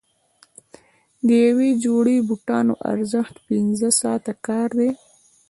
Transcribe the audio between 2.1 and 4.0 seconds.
بوټانو ارزښت پنځه